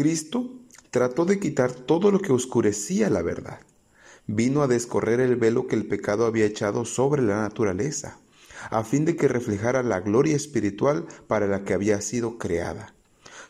[0.00, 0.50] Cristo
[0.90, 3.60] trató de quitar todo lo que oscurecía la verdad.
[4.26, 8.18] Vino a descorrer el velo que el pecado había echado sobre la naturaleza,
[8.70, 12.94] a fin de que reflejara la gloria espiritual para la que había sido creada.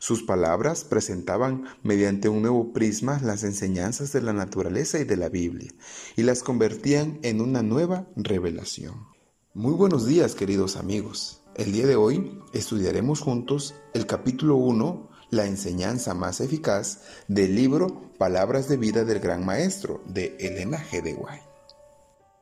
[0.01, 5.29] Sus palabras presentaban mediante un nuevo prisma las enseñanzas de la naturaleza y de la
[5.29, 5.71] Biblia,
[6.17, 9.07] y las convertían en una nueva revelación.
[9.55, 11.43] Muy buenos días, queridos amigos.
[11.55, 18.11] El día de hoy estudiaremos juntos el capítulo 1 la enseñanza más eficaz del libro
[18.19, 21.03] Palabras de Vida del Gran Maestro de Elena G.
[21.03, 21.45] de White.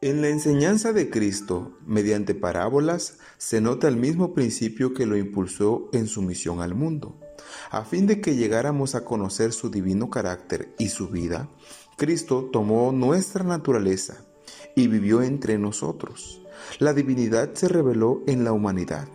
[0.01, 5.91] En la enseñanza de Cristo, mediante parábolas, se nota el mismo principio que lo impulsó
[5.93, 7.19] en su misión al mundo.
[7.71, 11.49] A fin de que llegáramos a conocer su divino carácter y su vida,
[11.97, 14.25] Cristo tomó nuestra naturaleza
[14.77, 16.41] y vivió entre nosotros.
[16.79, 19.09] La divinidad se reveló en la humanidad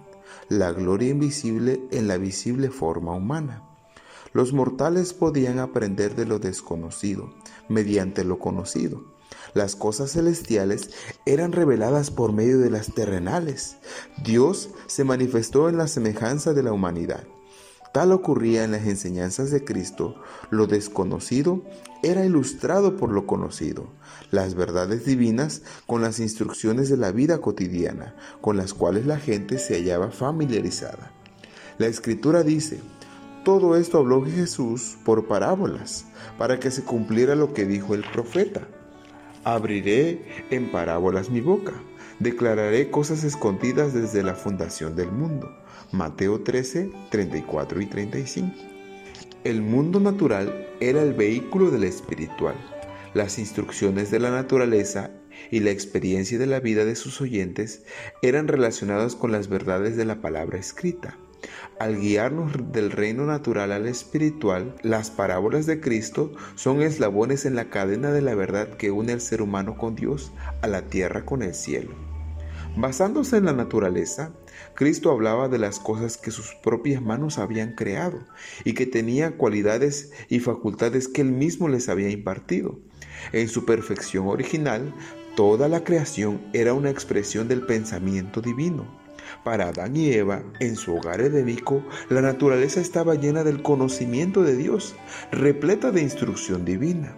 [0.50, 3.64] la gloria invisible en la visible forma humana.
[4.34, 7.34] Los mortales podían aprender de lo desconocido
[7.70, 9.14] mediante lo conocido.
[9.54, 10.90] Las cosas celestiales
[11.26, 13.78] eran reveladas por medio de las terrenales.
[14.24, 17.24] Dios se manifestó en la semejanza de la humanidad.
[17.94, 20.16] Tal ocurría en las enseñanzas de Cristo,
[20.50, 21.62] lo desconocido
[22.02, 23.88] era ilustrado por lo conocido,
[24.32, 29.60] las verdades divinas con las instrucciones de la vida cotidiana, con las cuales la gente
[29.60, 31.12] se hallaba familiarizada.
[31.78, 32.80] La escritura dice,
[33.46, 36.06] todo esto habló Jesús por parábolas,
[36.40, 38.68] para que se cumpliera lo que dijo el profeta.
[39.44, 41.74] Abriré en parábolas mi boca,
[42.20, 45.63] declararé cosas escondidas desde la fundación del mundo.
[45.94, 48.56] Mateo 13, 34 y 35.
[49.44, 52.56] El mundo natural era el vehículo del espiritual.
[53.14, 55.12] Las instrucciones de la naturaleza
[55.52, 57.84] y la experiencia de la vida de sus oyentes
[58.24, 61.16] eran relacionadas con las verdades de la palabra escrita.
[61.80, 67.70] Al guiarnos del reino natural al espiritual, las parábolas de Cristo son eslabones en la
[67.70, 70.32] cadena de la verdad que une al ser humano con Dios,
[70.64, 71.92] a la tierra con el cielo.
[72.76, 74.32] Basándose en la naturaleza,
[74.76, 78.20] Cristo hablaba de las cosas que sus propias manos habían creado
[78.64, 82.80] y que tenían cualidades y facultades que él mismo les había impartido.
[83.32, 84.94] En su perfección original,
[85.36, 88.86] toda la creación era una expresión del pensamiento divino.
[89.44, 94.56] Para Adán y Eva, en su hogar edénico, la naturaleza estaba llena del conocimiento de
[94.56, 94.96] Dios,
[95.32, 97.16] repleta de instrucción divina.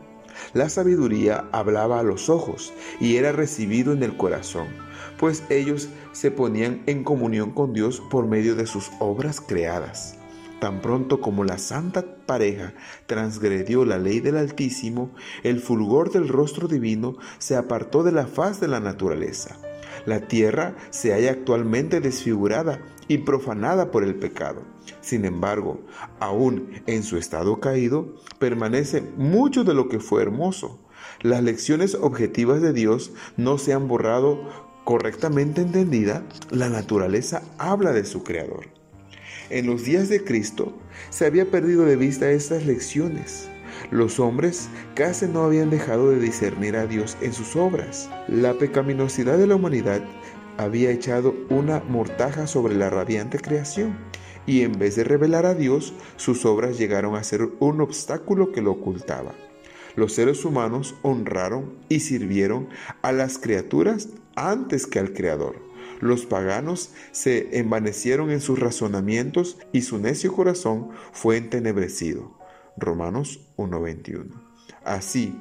[0.53, 4.67] La sabiduría hablaba a los ojos y era recibido en el corazón,
[5.19, 10.17] pues ellos se ponían en comunión con Dios por medio de sus obras creadas.
[10.59, 12.73] Tan pronto como la santa pareja
[13.07, 15.11] transgredió la ley del Altísimo,
[15.43, 19.57] el fulgor del rostro divino se apartó de la faz de la naturaleza.
[20.05, 24.63] La tierra se halla actualmente desfigurada y profanada por el pecado.
[25.01, 25.81] Sin embargo,
[26.19, 30.79] aún en su estado caído, permanece mucho de lo que fue hermoso.
[31.21, 38.06] Las lecciones objetivas de Dios no se han borrado correctamente entendida, la naturaleza habla de
[38.06, 38.68] su creador.
[39.50, 40.73] En los días de Cristo
[41.09, 43.50] se había perdido de vista estas lecciones.
[43.91, 48.09] Los hombres casi no habían dejado de discernir a Dios en sus obras.
[48.28, 50.01] La pecaminosidad de la humanidad
[50.57, 53.97] había echado una mortaja sobre la radiante creación
[54.47, 58.62] y en vez de revelar a Dios, sus obras llegaron a ser un obstáculo que
[58.62, 59.34] lo ocultaba.
[59.95, 62.68] Los seres humanos honraron y sirvieron
[63.01, 65.62] a las criaturas antes que al Creador.
[66.01, 72.38] Los paganos se envanecieron en sus razonamientos y su necio corazón fue entenebrecido.
[72.78, 74.41] Romanos 1:21.
[74.84, 75.40] Así,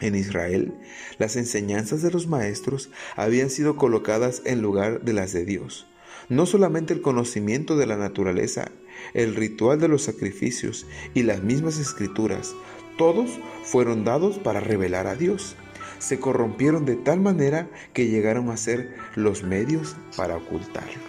[0.00, 0.74] en Israel,
[1.18, 5.86] las enseñanzas de los maestros habían sido colocadas en lugar de las de Dios.
[6.28, 8.70] No solamente el conocimiento de la naturaleza,
[9.12, 12.54] el ritual de los sacrificios y las mismas escrituras,
[12.96, 15.56] todos fueron dados para revelar a Dios
[15.98, 21.02] se corrompieron de tal manera que llegaron a ser los medios para ocultarlo.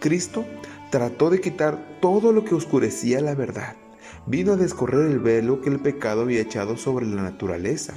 [0.00, 0.44] Cristo
[0.90, 3.76] trató de quitar todo lo que oscurecía la verdad.
[4.26, 7.94] Vino a descorrer el velo que el pecado había echado sobre la naturaleza,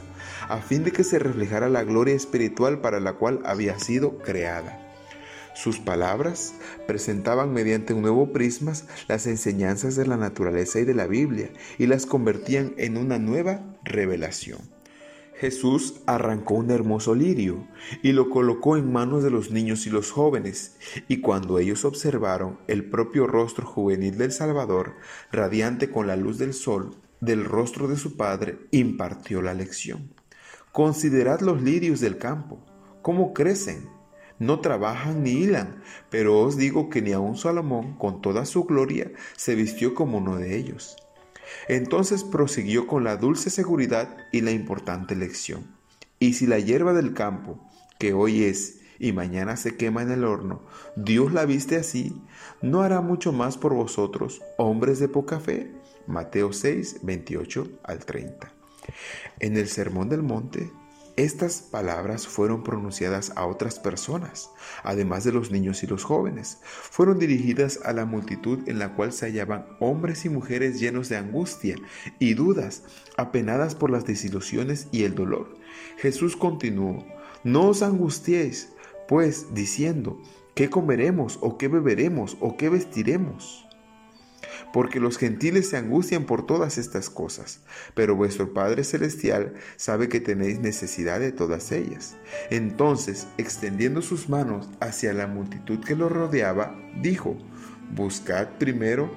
[0.48, 4.82] a fin de que se reflejara la gloria espiritual para la cual había sido creada.
[5.56, 6.54] Sus palabras
[6.86, 8.74] presentaban mediante un nuevo prisma
[9.08, 13.62] las enseñanzas de la naturaleza y de la Biblia y las convertían en una nueva
[13.84, 14.75] revelación.
[15.38, 17.68] Jesús arrancó un hermoso lirio
[18.02, 20.78] y lo colocó en manos de los niños y los jóvenes,
[21.10, 24.94] y cuando ellos observaron el propio rostro juvenil del Salvador,
[25.32, 30.14] radiante con la luz del sol, del rostro de su Padre, impartió la lección.
[30.72, 32.64] Considerad los lirios del campo,
[33.02, 33.90] cómo crecen,
[34.40, 39.12] no trabajan ni hilan, pero os digo que ni aun Salomón, con toda su gloria,
[39.36, 40.96] se vistió como uno de ellos.
[41.68, 45.66] Entonces prosiguió con la dulce seguridad y la importante lección.
[46.20, 47.60] Y si la hierba del campo,
[48.00, 50.62] que hoy es y mañana se quema en el horno,
[50.96, 52.16] Dios la viste así,
[52.62, 55.72] ¿no hará mucho más por vosotros, hombres de poca fe?
[56.08, 58.52] Mateo 6, 28 al 30.
[59.40, 60.72] En el Sermón del Monte,
[61.18, 64.50] estas palabras fueron pronunciadas a otras personas,
[64.84, 66.60] además de los niños y los jóvenes.
[66.64, 71.16] Fueron dirigidas a la multitud en la cual se hallaban hombres y mujeres llenos de
[71.16, 71.78] angustia
[72.20, 72.84] y dudas,
[73.16, 75.58] apenadas por las desilusiones y el dolor.
[75.98, 77.06] Jesús continuó,
[77.46, 78.74] no os angustiéis,
[79.08, 80.20] pues diciendo,
[80.54, 83.66] ¿qué comeremos o qué beberemos o qué vestiremos?
[84.76, 87.62] Porque los gentiles se angustian por todas estas cosas,
[87.94, 92.18] pero vuestro Padre Celestial sabe que tenéis necesidad de todas ellas.
[92.50, 97.38] Entonces, extendiendo sus manos hacia la multitud que lo rodeaba, dijo,
[97.96, 99.10] Buscad primero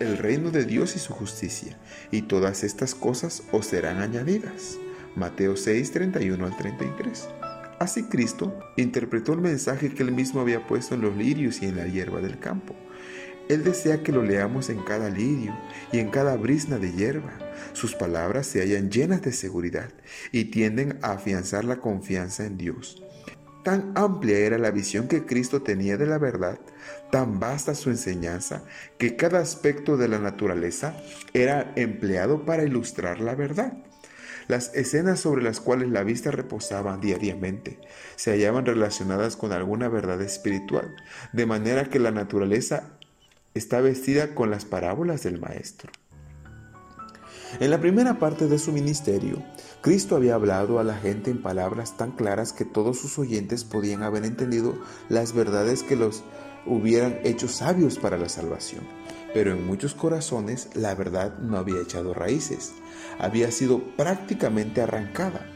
[0.00, 1.78] el reino de Dios y su justicia,
[2.10, 4.76] y todas estas cosas os serán añadidas.
[5.14, 7.26] Mateo 6, 31 al 33.
[7.78, 11.76] Así Cristo interpretó el mensaje que él mismo había puesto en los lirios y en
[11.76, 12.74] la hierba del campo.
[13.48, 15.56] Él desea que lo leamos en cada lirio
[15.92, 17.38] y en cada brisna de hierba.
[17.72, 19.90] Sus palabras se hallan llenas de seguridad
[20.32, 23.02] y tienden a afianzar la confianza en Dios.
[23.62, 26.58] Tan amplia era la visión que Cristo tenía de la verdad,
[27.10, 28.62] tan vasta su enseñanza,
[28.98, 30.96] que cada aspecto de la naturaleza
[31.32, 33.72] era empleado para ilustrar la verdad.
[34.48, 37.80] Las escenas sobre las cuales la vista reposaba diariamente
[38.14, 40.94] se hallaban relacionadas con alguna verdad espiritual,
[41.32, 42.95] de manera que la naturaleza
[43.58, 45.90] está vestida con las parábolas del Maestro.
[47.60, 49.42] En la primera parte de su ministerio,
[49.80, 54.02] Cristo había hablado a la gente en palabras tan claras que todos sus oyentes podían
[54.02, 54.74] haber entendido
[55.08, 56.22] las verdades que los
[56.66, 58.82] hubieran hecho sabios para la salvación.
[59.32, 62.72] Pero en muchos corazones la verdad no había echado raíces,
[63.18, 65.46] había sido prácticamente arrancada.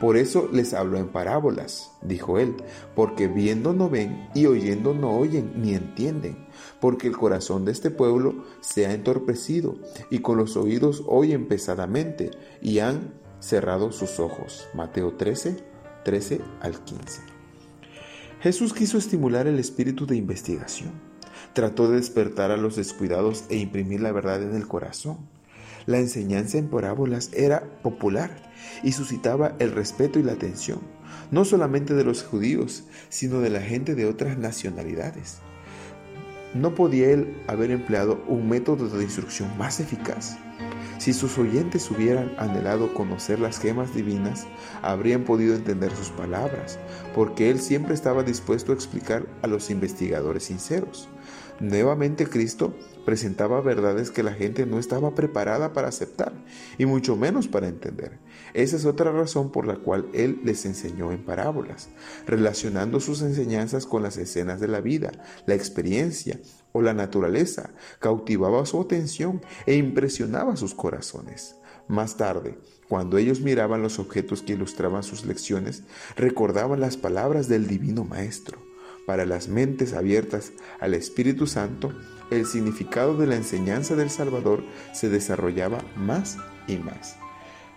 [0.00, 2.54] Por eso les habló en parábolas, dijo él,
[2.94, 6.46] porque viendo no ven y oyendo no oyen ni entienden
[6.80, 9.76] porque el corazón de este pueblo se ha entorpecido
[10.10, 14.68] y con los oídos oyen pesadamente y han cerrado sus ojos.
[14.74, 15.56] Mateo 13,
[16.04, 17.22] 13 al 15.
[18.40, 20.92] Jesús quiso estimular el espíritu de investigación.
[21.52, 25.18] Trató de despertar a los descuidados e imprimir la verdad en el corazón.
[25.86, 28.30] La enseñanza en parábolas era popular
[28.82, 30.80] y suscitaba el respeto y la atención,
[31.30, 35.38] no solamente de los judíos, sino de la gente de otras nacionalidades.
[36.54, 40.36] ¿No podía él haber empleado un método de instrucción más eficaz?
[40.98, 44.46] Si sus oyentes hubieran anhelado conocer las gemas divinas,
[44.82, 46.80] habrían podido entender sus palabras,
[47.14, 51.08] porque él siempre estaba dispuesto a explicar a los investigadores sinceros.
[51.58, 52.74] Nuevamente Cristo
[53.06, 56.32] presentaba verdades que la gente no estaba preparada para aceptar
[56.76, 58.18] y mucho menos para entender.
[58.52, 61.88] Esa es otra razón por la cual Él les enseñó en parábolas,
[62.26, 65.12] relacionando sus enseñanzas con las escenas de la vida,
[65.46, 66.38] la experiencia
[66.72, 67.70] o la naturaleza,
[68.00, 71.56] cautivaba su atención e impresionaba sus corazones.
[71.88, 75.84] Más tarde, cuando ellos miraban los objetos que ilustraban sus lecciones,
[76.16, 78.65] recordaban las palabras del Divino Maestro.
[79.06, 81.92] Para las mentes abiertas al Espíritu Santo,
[82.30, 87.16] el significado de la enseñanza del Salvador se desarrollaba más y más.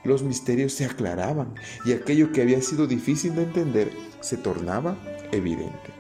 [0.04, 1.54] Los misterios se aclaraban
[1.86, 4.98] y aquello que había sido difícil de entender se tornaba
[5.32, 5.94] evidente.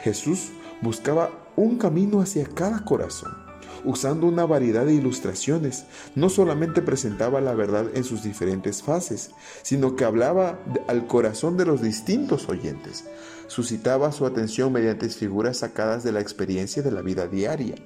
[0.00, 0.50] Jesús
[0.82, 3.45] buscaba un camino hacia cada corazón,
[3.84, 5.84] usando una variedad de ilustraciones.
[6.14, 9.30] No solamente presentaba la verdad en sus diferentes fases,
[9.62, 13.04] sino que hablaba al corazón de los distintos oyentes.
[13.46, 17.76] Suscitaba su atención mediante figuras sacadas de la experiencia de la vida diaria.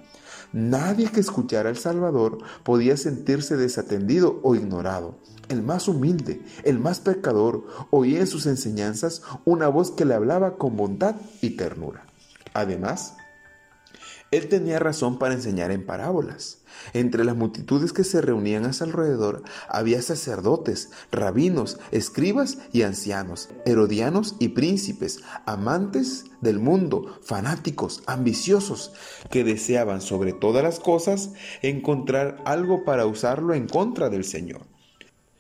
[0.53, 5.15] Nadie que escuchara al Salvador podía sentirse desatendido o ignorado.
[5.49, 10.57] El más humilde, el más pecador, oía en sus enseñanzas una voz que le hablaba
[10.57, 12.05] con bondad y ternura.
[12.53, 13.17] Además,
[14.31, 16.59] él tenía razón para enseñar en parábolas.
[16.93, 23.49] Entre las multitudes que se reunían a su alrededor había sacerdotes, rabinos, escribas y ancianos,
[23.67, 28.93] herodianos y príncipes, amantes del mundo, fanáticos, ambiciosos,
[29.31, 31.33] que deseaban sobre todas las cosas
[31.63, 34.63] encontrar algo para usarlo en contra del Señor.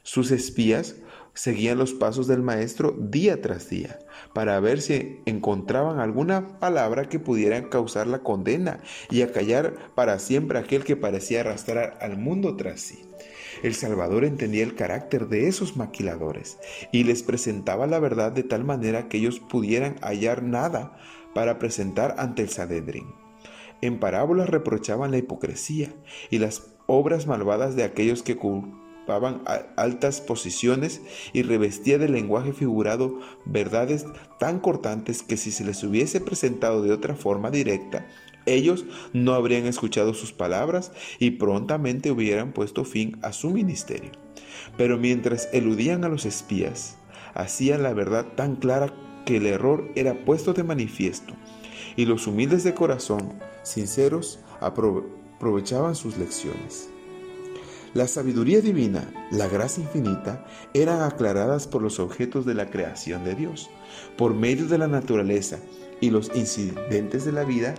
[0.02, 0.96] Sus espías
[1.40, 3.98] seguían los pasos del maestro día tras día
[4.34, 10.58] para ver si encontraban alguna palabra que pudiera causar la condena y acallar para siempre
[10.58, 13.06] aquel que parecía arrastrar al mundo tras sí.
[13.62, 16.58] El Salvador entendía el carácter de esos maquiladores
[16.92, 20.98] y les presentaba la verdad de tal manera que ellos pudieran hallar nada
[21.34, 23.14] para presentar ante el Sanedrín.
[23.80, 25.90] En parábolas reprochaban la hipocresía
[26.28, 28.36] y las obras malvadas de aquellos que
[29.76, 31.00] altas posiciones
[31.32, 34.06] y revestía de lenguaje figurado verdades
[34.38, 38.06] tan cortantes que si se les hubiese presentado de otra forma directa,
[38.46, 44.10] ellos no habrían escuchado sus palabras y prontamente hubieran puesto fin a su ministerio.
[44.76, 46.96] Pero mientras eludían a los espías,
[47.34, 48.92] hacían la verdad tan clara
[49.24, 51.34] que el error era puesto de manifiesto,
[51.96, 56.90] y los humildes de corazón, sinceros, aprovechaban sus lecciones.
[57.92, 63.34] La sabiduría divina, la gracia infinita, eran aclaradas por los objetos de la creación de
[63.34, 63.68] Dios.
[64.16, 65.58] Por medio de la naturaleza
[66.00, 67.74] y los incidentes de la vida,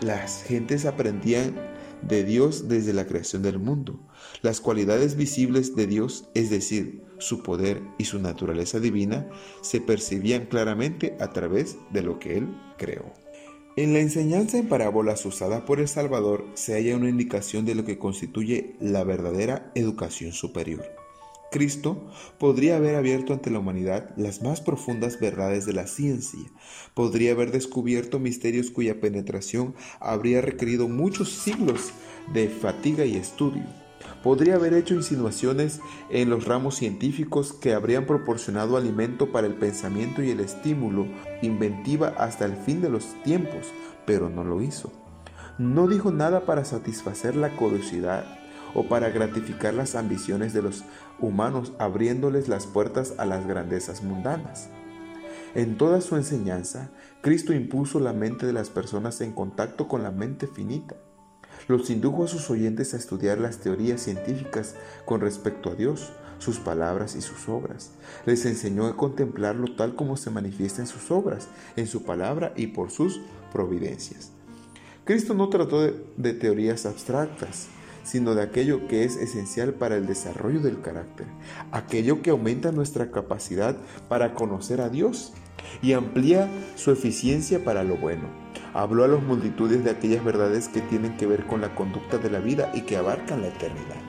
[0.00, 1.56] las gentes aprendían
[2.02, 3.98] de Dios desde la creación del mundo.
[4.42, 9.28] Las cualidades visibles de Dios, es decir, su poder y su naturaleza divina,
[9.60, 13.21] se percibían claramente a través de lo que Él creó.
[13.74, 17.86] En la enseñanza en parábolas usada por el Salvador se halla una indicación de lo
[17.86, 20.84] que constituye la verdadera educación superior.
[21.50, 26.52] Cristo podría haber abierto ante la humanidad las más profundas verdades de la ciencia,
[26.92, 31.92] podría haber descubierto misterios cuya penetración habría requerido muchos siglos
[32.34, 33.64] de fatiga y estudio.
[34.22, 40.22] Podría haber hecho insinuaciones en los ramos científicos que habrían proporcionado alimento para el pensamiento
[40.22, 41.06] y el estímulo
[41.42, 43.72] inventiva hasta el fin de los tiempos,
[44.06, 44.92] pero no lo hizo.
[45.58, 48.24] No dijo nada para satisfacer la curiosidad
[48.74, 50.84] o para gratificar las ambiciones de los
[51.18, 54.68] humanos abriéndoles las puertas a las grandezas mundanas.
[55.54, 60.10] En toda su enseñanza, Cristo impuso la mente de las personas en contacto con la
[60.10, 60.96] mente finita.
[61.68, 66.58] Los indujo a sus oyentes a estudiar las teorías científicas con respecto a Dios, sus
[66.58, 67.92] palabras y sus obras.
[68.26, 72.68] Les enseñó a contemplarlo tal como se manifiesta en sus obras, en su palabra y
[72.68, 73.20] por sus
[73.52, 74.32] providencias.
[75.04, 77.68] Cristo no trató de, de teorías abstractas,
[78.04, 81.26] sino de aquello que es esencial para el desarrollo del carácter,
[81.70, 83.76] aquello que aumenta nuestra capacidad
[84.08, 85.32] para conocer a Dios
[85.82, 88.28] y amplía su eficiencia para lo bueno.
[88.74, 92.30] Habló a las multitudes de aquellas verdades que tienen que ver con la conducta de
[92.30, 94.00] la vida y que abarcan la eternidad.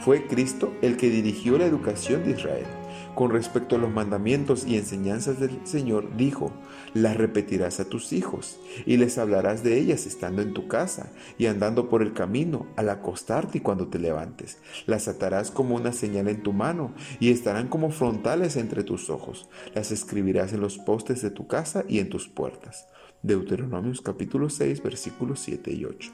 [0.00, 2.66] Fue Cristo el que dirigió la educación de Israel
[3.16, 6.52] con respecto a los mandamientos y enseñanzas del Señor, dijo,
[6.92, 11.46] las repetirás a tus hijos y les hablarás de ellas estando en tu casa y
[11.46, 14.58] andando por el camino, al acostarte y cuando te levantes.
[14.84, 19.48] Las atarás como una señal en tu mano y estarán como frontales entre tus ojos.
[19.74, 22.86] Las escribirás en los postes de tu casa y en tus puertas.
[23.22, 26.12] Deuteronomios capítulo 6 versículos 7 y 8.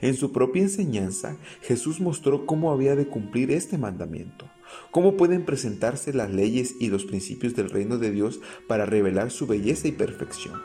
[0.00, 4.46] En su propia enseñanza, Jesús mostró cómo había de cumplir este mandamiento.
[4.90, 9.46] ¿Cómo pueden presentarse las leyes y los principios del reino de Dios para revelar su
[9.46, 10.60] belleza y perfección?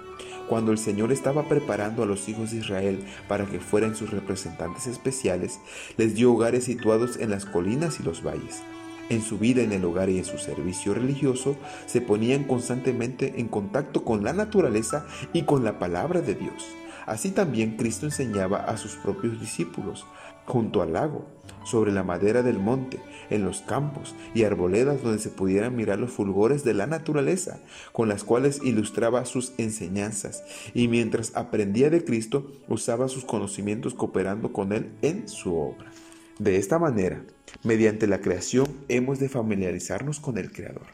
[0.48, 4.88] Cuando el Señor estaba preparando a los hijos de Israel para que fueran sus representantes
[4.88, 5.60] especiales,
[5.98, 8.62] les dio hogares situados en las colinas y los valles.
[9.10, 13.50] En su vida en el hogar y en su servicio religioso se ponían constantemente en
[13.50, 16.66] contacto con la naturaleza y con la palabra de Dios.
[17.06, 20.06] Así también Cristo enseñaba a sus propios discípulos,
[20.46, 21.28] junto al lago,
[21.64, 23.00] sobre la madera del monte,
[23.30, 27.60] en los campos y arboledas donde se pudieran mirar los fulgores de la naturaleza,
[27.92, 34.52] con las cuales ilustraba sus enseñanzas, y mientras aprendía de Cristo, usaba sus conocimientos cooperando
[34.54, 35.92] con Él en su obra.
[36.40, 37.24] De esta manera,
[37.64, 40.88] mediante la creación, hemos de familiarizarnos con el Creador.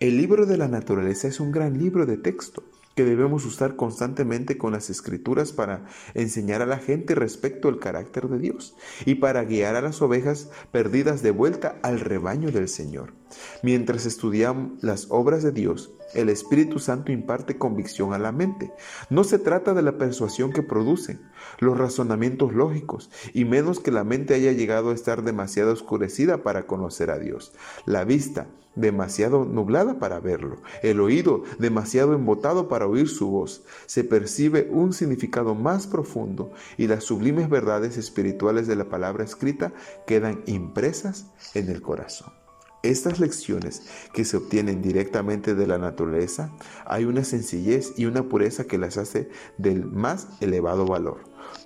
[0.00, 4.58] El libro de la naturaleza es un gran libro de texto que debemos usar constantemente
[4.58, 8.74] con las escrituras para enseñar a la gente respecto al carácter de Dios
[9.06, 13.14] y para guiar a las ovejas perdidas de vuelta al rebaño del Señor.
[13.62, 18.72] Mientras estudiamos las obras de Dios, el Espíritu Santo imparte convicción a la mente.
[19.10, 21.20] No se trata de la persuasión que producen
[21.58, 26.66] los razonamientos lógicos, y menos que la mente haya llegado a estar demasiado oscurecida para
[26.66, 27.52] conocer a Dios.
[27.86, 34.04] La vista, demasiado nublada para verlo, el oído demasiado embotado para oír su voz, se
[34.04, 39.72] percibe un significado más profundo y las sublimes verdades espirituales de la palabra escrita
[40.06, 42.41] quedan impresas en el corazón.
[42.82, 46.50] Estas lecciones que se obtienen directamente de la naturaleza,
[46.84, 51.20] hay una sencillez y una pureza que las hace del más elevado valor.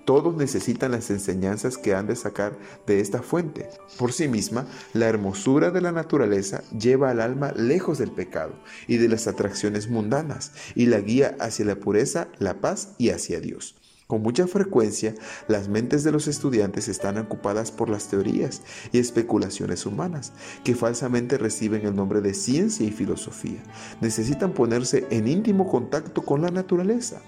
[0.05, 3.71] Todos necesitan las enseñanzas que han de sacar de esta fuente.
[3.99, 8.53] Por sí misma, la hermosura de la naturaleza lleva al alma lejos del pecado
[8.87, 13.41] y de las atracciones mundanas y la guía hacia la pureza, la paz y hacia
[13.41, 13.75] Dios.
[14.07, 15.15] Con mucha frecuencia,
[15.49, 20.33] las mentes de los estudiantes están ocupadas por las teorías y especulaciones humanas,
[20.65, 23.63] que falsamente reciben el nombre de ciencia y filosofía.
[24.01, 27.21] Necesitan ponerse en íntimo contacto con la naturaleza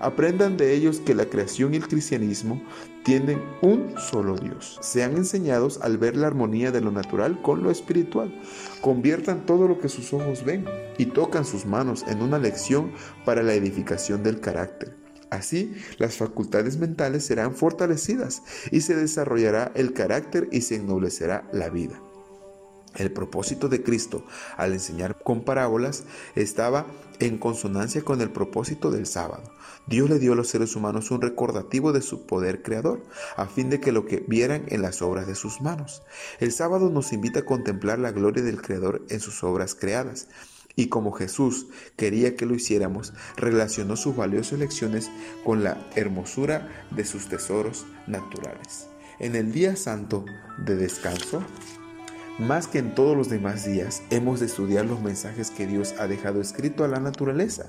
[0.00, 2.60] Aprendan de ellos que la creación y el cristianismo
[3.04, 4.78] tienen un solo Dios.
[4.82, 8.34] Sean enseñados al ver la armonía de lo natural con lo espiritual.
[8.80, 10.66] Conviertan todo lo que sus ojos ven
[10.98, 12.92] y tocan sus manos en una lección
[13.24, 15.03] para la edificación del carácter.
[15.34, 21.70] Así, las facultades mentales serán fortalecidas y se desarrollará el carácter y se ennoblecerá la
[21.70, 22.00] vida.
[22.94, 24.24] El propósito de Cristo
[24.56, 26.04] al enseñar con parábolas
[26.36, 26.86] estaba
[27.18, 29.52] en consonancia con el propósito del sábado.
[29.88, 33.02] Dios le dio a los seres humanos un recordativo de su poder creador,
[33.36, 36.02] a fin de que lo que vieran en las obras de sus manos.
[36.38, 40.28] El sábado nos invita a contemplar la gloria del Creador en sus obras creadas.
[40.76, 41.66] Y como Jesús
[41.96, 45.10] quería que lo hiciéramos, relacionó sus valiosas lecciones
[45.44, 48.88] con la hermosura de sus tesoros naturales.
[49.20, 50.24] En el día santo
[50.58, 51.44] de descanso,
[52.38, 56.08] más que en todos los demás días, hemos de estudiar los mensajes que Dios ha
[56.08, 57.66] dejado escrito a la naturaleza.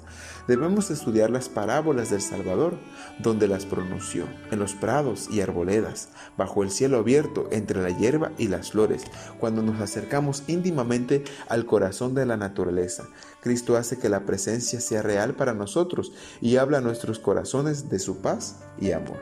[0.48, 2.78] Debemos estudiar las parábolas del Salvador,
[3.20, 8.32] donde las pronunció, en los prados y arboledas, bajo el cielo abierto, entre la hierba
[8.38, 9.04] y las flores,
[9.40, 13.06] cuando nos acercamos íntimamente al corazón de la naturaleza.
[13.42, 18.00] Cristo hace que la presencia sea real para nosotros y habla a nuestros corazones de
[18.00, 19.20] su paz y amor.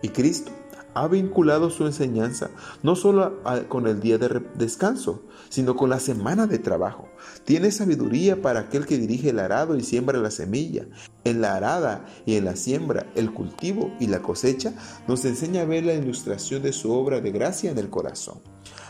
[0.00, 0.52] Y Cristo
[0.96, 2.50] ha vinculado su enseñanza
[2.82, 7.08] no solo con el día de descanso, sino con la semana de trabajo.
[7.44, 10.86] Tiene sabiduría para aquel que dirige el arado y siembra la semilla.
[11.24, 14.72] En la arada y en la siembra, el cultivo y la cosecha
[15.06, 18.40] nos enseña a ver la ilustración de su obra de gracia en el corazón.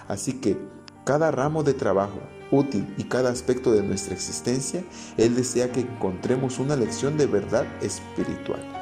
[0.06, 0.56] Así que
[1.04, 2.20] cada ramo de trabajo
[2.52, 4.84] útil y cada aspecto de nuestra existencia,
[5.16, 8.75] Él desea que encontremos una lección de verdad espiritual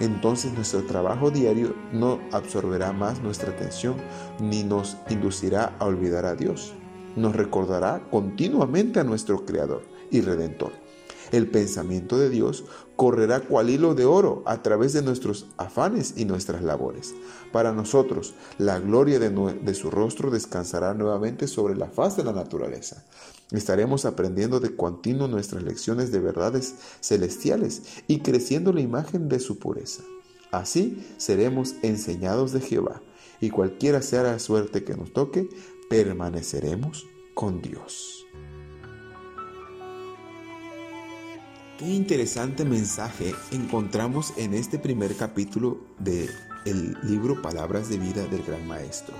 [0.00, 3.96] entonces nuestro trabajo diario no absorberá más nuestra atención
[4.40, 6.74] ni nos inducirá a olvidar a Dios.
[7.16, 10.72] Nos recordará continuamente a nuestro Creador y Redentor.
[11.32, 12.64] El pensamiento de Dios
[12.96, 17.14] correrá cual hilo de oro a través de nuestros afanes y nuestras labores.
[17.52, 23.04] Para nosotros, la gloria de, su rostro descansará nuevamente sobre la faz de la naturaleza.
[23.50, 29.58] Estaremos aprendiendo de continuo nuestras lecciones de verdades celestiales y creciendo la imagen de su
[29.58, 30.02] pureza.
[30.50, 33.02] Así seremos enseñados de Jehová,
[33.40, 35.48] y cualquiera sea la suerte que nos toque,
[35.90, 38.24] permaneceremos con Dios.
[41.78, 46.30] Qué interesante mensaje encontramos en este primer capítulo del
[46.64, 49.14] el libro Palabras de Vida del Gran Maestro.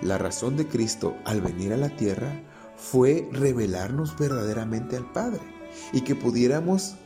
[0.00, 2.40] La razón de Cristo al venir a la tierra
[2.76, 5.40] fue revelarnos verdaderamente al Padre
[5.92, 6.96] y que pudiéramos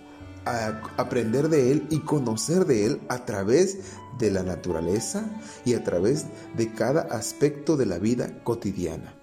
[0.97, 3.79] aprender de Él y conocer de Él a través
[4.19, 5.25] de la naturaleza
[5.65, 9.15] y a través de cada aspecto de la vida cotidiana.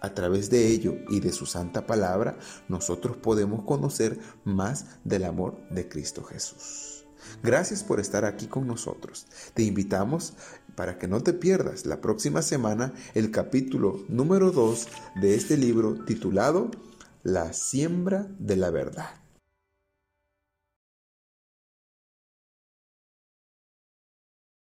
[0.00, 2.36] A través de ello y de su santa palabra,
[2.68, 7.04] nosotros podemos conocer más del amor de Cristo Jesús.
[7.40, 9.26] Gracias por estar aquí con nosotros.
[9.54, 10.34] Te invitamos
[10.74, 14.88] para que no te pierdas la próxima semana el capítulo número 2
[15.20, 16.70] de este libro titulado
[17.22, 19.21] La siembra de la verdad.